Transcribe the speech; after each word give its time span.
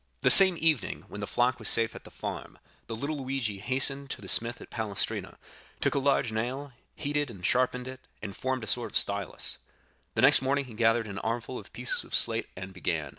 The 0.23 0.31
same 0.31 0.57
evening, 0.59 1.03
when 1.09 1.21
the 1.21 1.27
flock 1.27 1.59
was 1.59 1.69
safe 1.69 1.93
at 1.93 2.05
the 2.05 2.09
farm, 2.09 2.57
the 2.87 2.95
little 2.95 3.17
Luigi 3.17 3.59
hastened 3.59 4.09
to 4.09 4.19
the 4.19 4.27
smith 4.27 4.59
at 4.59 4.71
Palestrina, 4.71 5.37
took 5.79 5.93
a 5.93 5.99
large 5.99 6.31
nail, 6.31 6.73
heated 6.95 7.29
and 7.29 7.45
sharpened 7.45 7.87
it, 7.87 7.99
and 8.19 8.35
formed 8.35 8.63
a 8.63 8.67
sort 8.67 8.89
of 8.91 8.97
stylus. 8.97 9.59
The 10.15 10.23
next 10.23 10.41
morning 10.41 10.65
he 10.65 10.73
gathered 10.73 11.05
an 11.05 11.19
armful 11.19 11.59
of 11.59 11.71
pieces 11.71 12.03
of 12.03 12.15
slate 12.15 12.49
and 12.55 12.73
began. 12.73 13.09